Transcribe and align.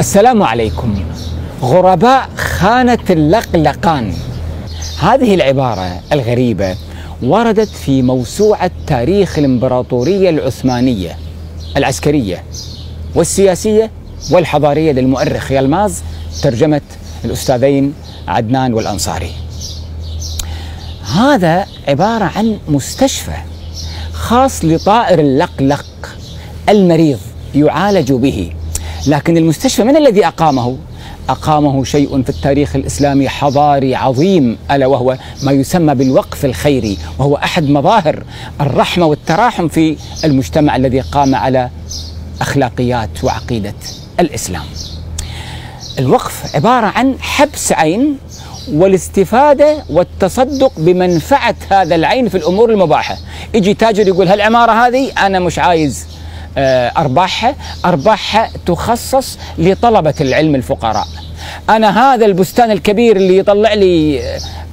السلام 0.00 0.42
عليكم. 0.42 1.04
غرباء 1.62 2.28
خانة 2.36 2.98
اللقلقان. 3.10 4.14
هذه 5.00 5.34
العبارة 5.34 6.00
الغريبة 6.12 6.76
وردت 7.22 7.68
في 7.68 8.02
موسوعة 8.02 8.70
تاريخ 8.86 9.38
الإمبراطورية 9.38 10.30
العثمانية 10.30 11.16
العسكرية 11.76 12.44
والسياسية 13.14 13.90
والحضارية 14.30 14.92
للمؤرخ 14.92 15.52
يلماز 15.52 16.02
ترجمة 16.42 16.80
الأستاذين 17.24 17.94
عدنان 18.28 18.74
والأنصاري. 18.74 19.32
هذا 21.14 21.66
عبارة 21.88 22.24
عن 22.24 22.58
مستشفى 22.68 23.36
خاص 24.12 24.64
لطائر 24.64 25.18
اللقلق 25.18 25.86
المريض 26.68 27.18
يعالج 27.54 28.12
به. 28.12 28.52
لكن 29.06 29.36
المستشفى 29.36 29.84
من 29.84 29.96
الذي 29.96 30.26
أقامه؟ 30.26 30.76
أقامه 31.28 31.84
شيء 31.84 32.22
في 32.22 32.28
التاريخ 32.30 32.76
الإسلامي 32.76 33.28
حضاري 33.28 33.94
عظيم 33.94 34.58
ألا 34.70 34.86
وهو 34.86 35.18
ما 35.42 35.52
يسمى 35.52 35.94
بالوقف 35.94 36.44
الخيري 36.44 36.98
وهو 37.18 37.36
أحد 37.36 37.68
مظاهر 37.68 38.22
الرحمة 38.60 39.06
والتراحم 39.06 39.68
في 39.68 39.96
المجتمع 40.24 40.76
الذي 40.76 41.00
قام 41.00 41.34
على 41.34 41.70
أخلاقيات 42.40 43.24
وعقيدة 43.24 43.74
الإسلام 44.20 44.64
الوقف 45.98 46.56
عبارة 46.56 46.86
عن 46.86 47.14
حبس 47.20 47.72
عين 47.72 48.16
والاستفادة 48.72 49.84
والتصدق 49.90 50.72
بمنفعة 50.76 51.54
هذا 51.70 51.94
العين 51.94 52.28
في 52.28 52.36
الأمور 52.36 52.70
المباحة 52.70 53.16
يجي 53.54 53.74
تاجر 53.74 54.08
يقول 54.08 54.28
هالعمارة 54.28 54.72
هذه 54.72 55.12
أنا 55.26 55.38
مش 55.38 55.58
عايز 55.58 56.06
أرباحها 56.96 57.54
أرباحها 57.84 58.50
تخصص 58.66 59.38
لطلبة 59.58 60.14
العلم 60.20 60.54
الفقراء. 60.54 61.06
أنا 61.70 62.14
هذا 62.14 62.26
البستان 62.26 62.70
الكبير 62.70 63.16
اللي 63.16 63.38
يطلع 63.38 63.74
لي 63.74 64.20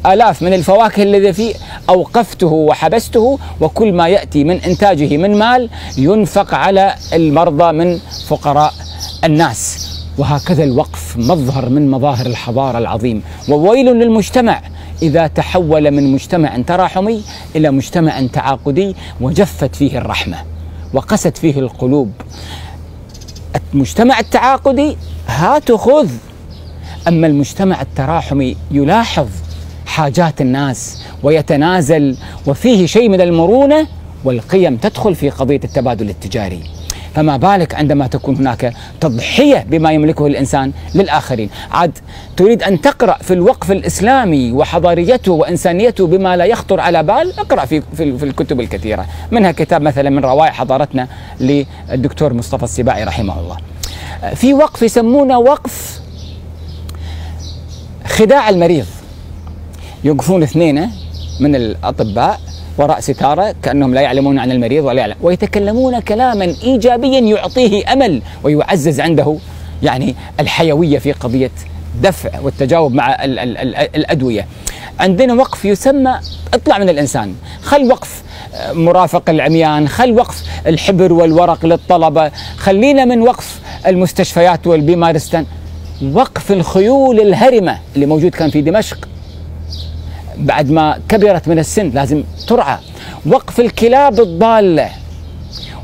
آلاف 0.05 0.41
من 0.41 0.53
الفواكه 0.53 1.03
الذي 1.03 1.33
فيه 1.33 1.53
أوقفته 1.89 2.47
وحبسته 2.47 3.39
وكل 3.61 3.93
ما 3.93 4.07
يأتي 4.07 4.43
من 4.43 4.61
إنتاجه 4.61 5.17
من 5.17 5.39
مال 5.39 5.69
ينفق 5.97 6.53
على 6.53 6.95
المرضى 7.13 7.71
من 7.71 7.99
فقراء 8.27 8.73
الناس. 9.23 9.87
وهكذا 10.17 10.63
الوقف 10.63 11.17
مظهر 11.17 11.69
من 11.69 11.91
مظاهر 11.91 12.25
الحضارة 12.25 12.77
العظيم. 12.77 13.23
وويل 13.49 13.85
للمجتمع 13.85 14.61
إذا 15.02 15.27
تحول 15.27 15.91
من 15.91 16.13
مجتمع 16.13 16.57
تراحمي 16.67 17.23
إلى 17.55 17.71
مجتمع 17.71 18.27
تعاقدي 18.33 18.95
وجفت 19.21 19.75
فيه 19.75 19.97
الرحمة. 19.97 20.56
وقست 20.93 21.38
فيه 21.38 21.59
القلوب. 21.59 22.11
المجتمع 23.73 24.19
التعاقدي 24.19 24.97
هات 25.27 25.71
خذ 25.71 26.09
أما 27.07 27.27
المجتمع 27.27 27.81
التراحمي 27.81 28.57
يلاحظ 28.71 29.27
حاجات 29.85 30.41
الناس 30.41 31.02
ويتنازل 31.23 32.17
وفيه 32.47 32.85
شيء 32.85 33.09
من 33.09 33.21
المرونة 33.21 33.88
والقيم 34.23 34.75
تدخل 34.77 35.15
في 35.15 35.30
قضية 35.30 35.59
التبادل 35.63 36.09
التجاري. 36.09 36.63
فما 37.17 37.37
بالك 37.37 37.75
عندما 37.75 38.07
تكون 38.07 38.35
هناك 38.35 38.73
تضحية 39.01 39.65
بما 39.69 39.91
يملكه 39.91 40.27
الإنسان 40.27 40.71
للآخرين. 40.95 41.49
عاد 41.71 41.97
تريد 42.37 42.63
أن 42.63 42.81
تقرأ 42.81 43.17
في 43.17 43.33
الوقف 43.33 43.71
الإسلامي 43.71 44.51
وحضاريته 44.51 45.31
وإنسانيته 45.31 46.07
بما 46.07 46.37
لا 46.37 46.45
يخطر 46.45 46.79
على 46.79 47.03
بال؟ 47.03 47.39
اقرأ 47.39 47.65
في, 47.65 47.81
في, 47.81 48.17
في 48.17 48.25
الكتب 48.25 48.59
الكثيرة. 48.59 49.05
منها 49.31 49.51
كتاب 49.51 49.81
مثلا 49.81 50.09
من 50.09 50.19
روائع 50.19 50.51
حضارتنا 50.51 51.07
للدكتور 51.39 52.33
مصطفى 52.33 52.63
السباعي 52.63 53.03
رحمه 53.03 53.39
الله. 53.39 53.57
في 54.35 54.53
وقف 54.53 54.81
يسمونه 54.81 55.39
وقف 55.39 55.99
خداع 58.05 58.49
المريض. 58.49 58.85
يوقفون 60.03 60.43
اثنين 60.43 60.91
من 61.39 61.55
الأطباء 61.55 62.39
وراء 62.77 62.99
ستارة 62.99 63.55
كأنهم 63.64 63.93
لا 63.93 64.02
يعلمون 64.02 64.39
عن 64.39 64.52
المريض 64.52 64.86
ولا 64.86 64.99
يعلم 64.99 65.15
ويتكلمون 65.21 65.99
كلاما 65.99 66.55
إيجابيا 66.64 67.20
يعطيه 67.20 67.93
أمل 67.93 68.21
ويعزز 68.43 68.99
عنده 68.99 69.37
يعني 69.83 70.15
الحيوية 70.39 70.99
في 70.99 71.11
قضية 71.11 71.52
دفع 72.02 72.39
والتجاوب 72.39 72.93
مع 72.93 73.23
ال 73.23 73.39
ال 73.39 73.58
ال 73.58 73.75
الأدوية. 73.95 74.48
عندنا 74.99 75.33
وقف 75.33 75.65
يسمى 75.65 76.20
اطلع 76.53 76.77
من 76.77 76.89
الإنسان، 76.89 77.36
خل 77.61 77.92
وقف 77.92 78.21
آه، 78.55 78.73
مرافق 78.73 79.30
العميان، 79.30 79.87
خل 79.87 80.11
وقف 80.11 80.43
الحبر 80.67 81.14
والورق 81.14 81.65
للطلبة، 81.65 82.31
خلينا 82.58 83.05
من 83.05 83.21
وقف 83.21 83.59
المستشفيات 83.87 84.67
والبيمارستان. 84.67 85.45
وقف 86.14 86.52
الخيول 86.52 87.19
الهرمة 87.19 87.77
اللي 87.95 88.05
موجود 88.05 88.31
كان 88.31 88.49
في 88.49 88.61
دمشق. 88.61 89.08
بعد 90.39 90.71
ما 90.71 90.99
كبرت 91.09 91.48
من 91.48 91.59
السن 91.59 91.89
لازم 91.89 92.23
ترعى. 92.48 92.77
وقف 93.25 93.59
الكلاب 93.59 94.20
الضالة. 94.20 94.89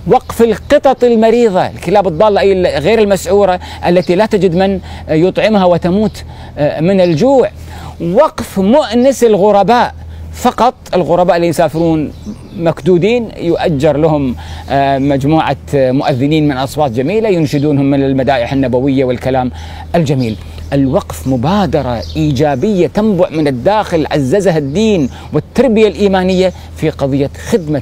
وقف 0.07 0.41
القطط 0.41 1.03
المريضة. 1.03 1.67
الكلاب 1.67 2.07
الضالة 2.07 2.41
أي 2.41 2.63
غير 2.63 2.99
المسعورة 2.99 3.59
التي 3.87 4.15
لا 4.15 4.25
تجد 4.25 4.55
من 4.55 4.79
يطعمها 5.09 5.65
وتموت 5.65 6.23
آه، 6.57 6.79
من 6.79 7.01
الجوع. 7.01 7.49
وقف 8.01 8.59
مؤنس 8.59 9.23
الغرباء. 9.23 9.95
فقط 10.33 10.73
الغرباء 10.93 11.35
اللي 11.35 11.47
يسافرون 11.47 12.11
مكدودين 12.57 13.29
يؤجر 13.37 13.97
لهم 13.97 14.35
آه، 14.69 14.97
مجموعة 14.97 15.57
مؤذنين 15.73 16.47
من 16.47 16.57
أصوات 16.57 16.91
جميلة 16.91 17.29
ينشدونهم 17.29 17.85
من 17.85 18.03
المدائح 18.03 18.53
النبوية 18.53 19.05
والكلام 19.05 19.51
الجميل. 19.95 20.35
الوقف 20.73 21.27
مبادرة 21.27 22.03
إيجابية 22.15 22.87
تنبع 22.87 23.29
من 23.29 23.47
الداخل 23.47 24.07
عززها 24.11 24.57
الدين 24.57 25.09
والتربية 25.33 25.87
الإيمانية 25.87 26.53
في 26.77 26.89
قضية 26.89 27.29
خدمة 27.49 27.81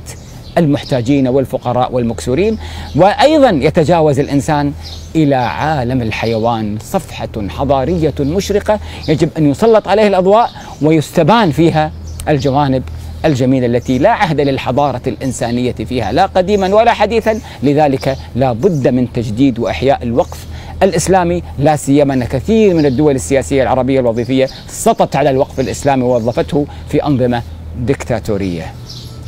المحتاجين 0.58 1.28
والفقراء 1.28 1.94
والمكسورين. 1.94 2.58
وأيضا 2.96 3.50
يتجاوز 3.50 4.20
الإنسان 4.20 4.74
إلى 5.16 5.36
عالم 5.36 6.02
الحيوان 6.02 6.78
صفحة 6.82 7.48
حضارية 7.50 8.14
مشرقة 8.20 8.80
يجب 9.08 9.30
أن 9.38 9.52
يسلط 9.52 9.88
عليه 9.88 10.08
الأضواء 10.08 10.50
ويستبان 10.82 11.52
فيها 11.52 11.92
الجوانب 12.30 12.84
الجميلة 13.26 13.66
التي 13.66 13.98
لا 13.98 14.10
عهد 14.10 14.42
للحضارة 14.42 15.02
الإنسانية 15.08 15.72
فيها 15.72 16.12
لا 16.12 16.26
قديما 16.26 16.76
ولا 16.76 16.94
حديثا. 16.94 17.40
لذلك 17.64 18.18
لا 18.36 18.54
بد 18.54 18.88
من 18.88 19.14
تجديد 19.14 19.60
وإحياء 19.60 20.04
الوقف 20.04 20.46
الإسلامي 20.84 21.44
لا 21.60 21.76
سيما 21.76 22.14
أن 22.14 22.24
كثير 22.24 22.74
من 22.74 22.86
الدول 22.86 23.16
السياسية 23.16 23.64
العربية 23.64 24.00
الوظيفية 24.00 24.48
سطت 24.68 25.16
على 25.16 25.30
الوقف 25.30 25.60
الإسلامي 25.60 26.04
ووظفته 26.04 26.66
في 26.90 27.04
أنظمة 27.06 27.42
دكتاتورية. 27.80 28.74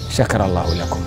شكر 0.09 0.45
الله 0.45 0.65
لكم. 0.73 0.99